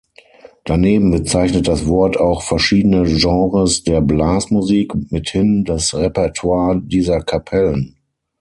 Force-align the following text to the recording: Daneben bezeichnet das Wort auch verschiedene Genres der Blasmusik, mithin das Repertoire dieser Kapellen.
Daneben 0.65 1.11
bezeichnet 1.11 1.67
das 1.67 1.85
Wort 1.85 2.17
auch 2.17 2.41
verschiedene 2.41 3.03
Genres 3.03 3.83
der 3.83 4.01
Blasmusik, 4.01 4.95
mithin 5.11 5.63
das 5.63 5.93
Repertoire 5.93 6.81
dieser 6.81 7.21
Kapellen. 7.21 7.97